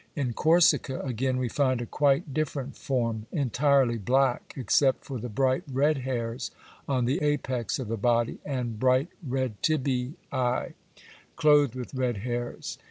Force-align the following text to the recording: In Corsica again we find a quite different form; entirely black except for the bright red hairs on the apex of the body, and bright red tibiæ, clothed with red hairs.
In 0.15 0.33
Corsica 0.33 0.99
again 1.01 1.37
we 1.37 1.47
find 1.47 1.79
a 1.79 1.85
quite 1.85 2.33
different 2.33 2.75
form; 2.75 3.27
entirely 3.31 3.99
black 3.99 4.55
except 4.57 5.05
for 5.05 5.19
the 5.19 5.29
bright 5.29 5.61
red 5.71 5.99
hairs 5.99 6.49
on 6.89 7.05
the 7.05 7.21
apex 7.21 7.77
of 7.77 7.87
the 7.87 7.97
body, 7.97 8.39
and 8.43 8.79
bright 8.79 9.09
red 9.21 9.61
tibiæ, 9.61 10.73
clothed 11.35 11.75
with 11.75 11.93
red 11.93 12.17
hairs. 12.17 12.79